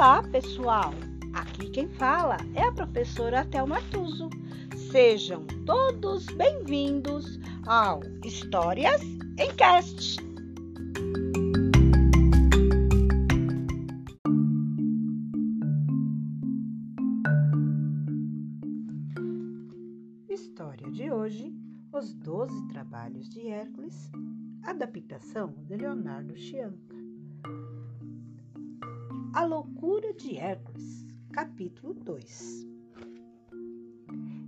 [0.00, 0.94] Olá, pessoal!
[1.34, 4.30] Aqui quem fala é a professora Thelma Tuso.
[4.90, 9.02] Sejam todos bem-vindos ao Histórias
[9.38, 10.16] em Cast.
[20.30, 21.54] História de hoje:
[21.92, 24.10] Os Doze Trabalhos de Hércules,
[24.62, 26.99] adaptação de Leonardo Chianca.
[29.32, 32.66] A loucura de Hércules, capítulo 2.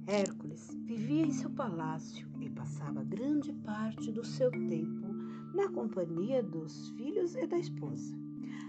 [0.08, 5.06] Hércules vivia em seu palácio e passava grande parte do seu tempo
[5.54, 8.12] na companhia dos filhos e da esposa.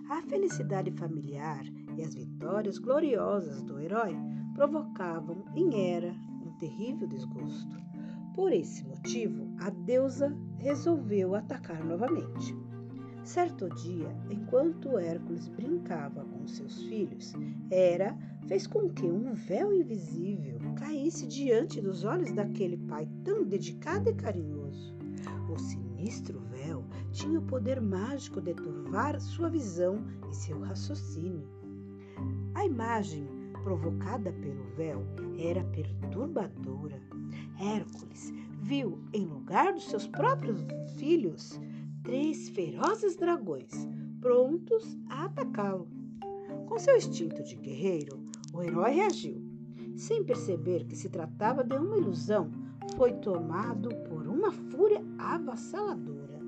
[0.07, 1.65] A felicidade familiar
[1.97, 4.15] e as vitórias gloriosas do herói
[4.53, 7.75] provocavam em Hera um terrível desgosto.
[8.35, 12.55] Por esse motivo, a deusa resolveu atacar novamente.
[13.23, 17.33] Certo dia, enquanto Hércules brincava com seus filhos,
[17.71, 18.17] Hera
[18.47, 24.13] fez com que um véu invisível caísse diante dos olhos daquele pai tão dedicado e
[24.13, 24.93] carinhoso.
[25.49, 26.83] O sinistro véu
[27.13, 31.47] tinha o poder mágico de turvar sua visão e seu raciocínio.
[32.55, 33.25] A imagem
[33.63, 35.01] provocada pelo véu
[35.39, 37.01] era perturbadora.
[37.57, 40.59] Hércules viu, em lugar dos seus próprios
[40.97, 41.59] filhos,
[42.03, 43.71] três ferozes dragões,
[44.19, 45.87] prontos a atacá-lo.
[46.67, 48.19] Com seu instinto de guerreiro,
[48.53, 49.41] o herói reagiu.
[49.95, 52.51] Sem perceber que se tratava de uma ilusão,
[52.97, 56.39] foi tomado por uma fúria avassaladora.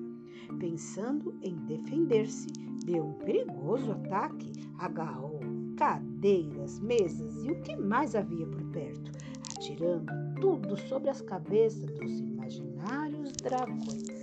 [0.60, 2.48] Pensando em defender-se
[2.86, 5.40] de um perigoso ataque, agarrou
[5.78, 9.12] cadeiras, mesas e o que mais havia por perto,
[9.56, 14.15] atirando tudo sobre as cabeças dos imaginários dragões.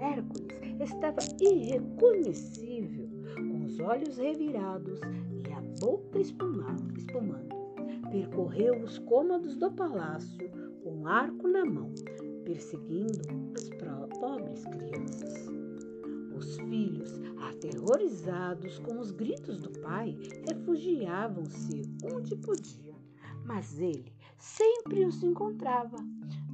[0.00, 4.98] Hércules estava irreconhecível, com os olhos revirados
[5.46, 6.90] e a boca espumando.
[8.10, 10.50] Percorreu os cômodos do palácio
[10.82, 11.92] com um arco na mão,
[12.44, 13.20] perseguindo
[13.54, 13.68] as
[14.18, 15.48] pobres crianças.
[16.34, 20.16] Os filhos, aterrorizados com os gritos do pai,
[20.48, 22.96] refugiavam-se onde podiam.
[23.44, 25.96] Mas ele sempre os encontrava.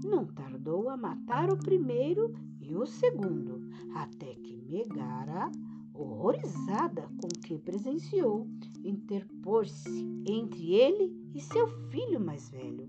[0.04, 2.34] Não tardou a matar o primeiro
[2.68, 3.60] e o segundo,
[3.94, 5.50] até que Megara,
[5.94, 8.46] horrorizada com o que presenciou,
[8.84, 12.84] interpôs-se entre ele e seu filho mais velho,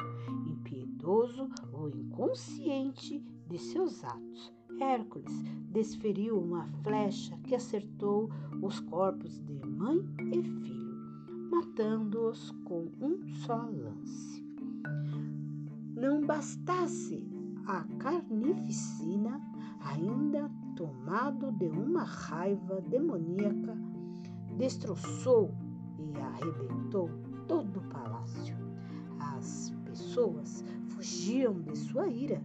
[0.47, 4.51] impiedoso ou inconsciente de seus atos.
[4.79, 8.29] Hércules desferiu uma flecha que acertou
[8.61, 9.99] os corpos de mãe
[10.33, 10.97] e filho,
[11.51, 14.43] matando-os com um só lance.
[15.95, 17.36] Não bastasse
[17.67, 19.41] a carnificina,
[19.81, 23.77] ainda tomado de uma raiva demoníaca,
[24.57, 25.53] destroçou
[25.99, 27.09] e arrebentou
[27.45, 28.55] todo o palácio.
[29.19, 32.41] As pessoas fugiam de sua ira,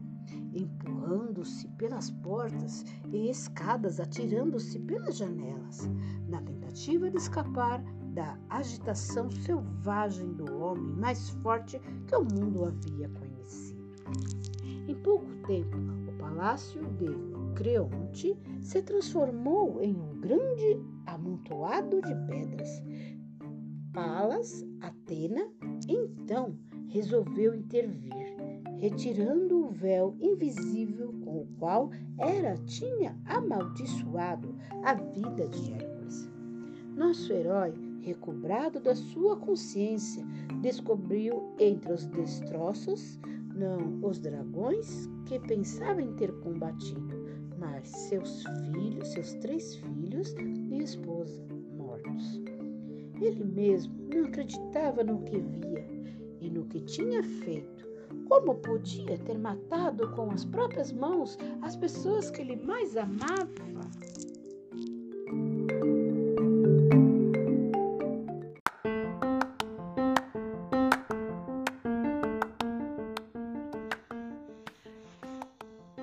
[0.52, 5.88] empurrando-se pelas portas e escadas, atirando-se pelas janelas,
[6.28, 7.80] na tentativa de escapar
[8.12, 11.78] da agitação selvagem do homem mais forte
[12.08, 13.81] que o mundo havia conhecido.
[14.88, 15.76] Em pouco tempo,
[16.08, 17.06] o palácio de
[17.54, 22.82] Creonte se transformou em um grande amontoado de pedras.
[23.92, 25.46] Palas, Atena,
[25.88, 26.56] então
[26.88, 28.12] resolveu intervir,
[28.78, 36.28] retirando o véu invisível com o qual Hera tinha amaldiçoado a vida de Hércules.
[36.96, 40.24] Nosso herói, recobrado da sua consciência,
[40.60, 43.18] descobriu entre os destroços
[43.54, 47.14] não os dragões que pensava em ter combatido,
[47.58, 50.34] mas seus filhos, seus três filhos
[50.70, 51.42] e esposa
[51.76, 52.40] mortos.
[53.20, 55.86] Ele mesmo não acreditava no que via
[56.40, 57.86] e no que tinha feito.
[58.28, 63.71] Como podia ter matado com as próprias mãos as pessoas que ele mais amava?